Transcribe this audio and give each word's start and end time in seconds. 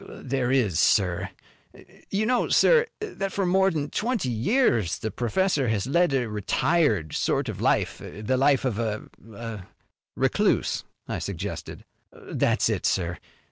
There 0.09 0.51
is, 0.51 0.79
sir. 0.79 1.29
You 2.09 2.25
know, 2.25 2.49
sir, 2.49 2.87
that 3.01 3.31
for 3.31 3.45
more'n 3.45 3.91
twenty 3.91 4.29
years 4.31 4.97
the 4.97 5.11
professor 5.11 5.67
has 5.67 5.85
led 5.85 6.11
a 6.11 6.27
retired 6.27 7.13
sort 7.13 7.47
of 7.47 7.61
life; 7.61 7.99
the 8.03 8.35
life 8.35 8.65
of 8.65 8.79
a 8.79 9.03
a" 9.31 9.67
"Recluse," 10.15 10.85
I 11.07 11.19
suggested. 11.19 11.85
"That's 12.11 12.67
it, 12.67 12.87
sir. 12.87 13.19